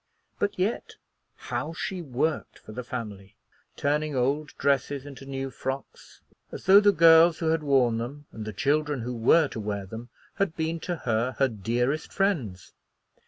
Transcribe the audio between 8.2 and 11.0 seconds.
and the children who were to wear them, had been to